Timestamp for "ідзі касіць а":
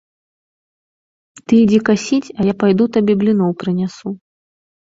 1.65-2.47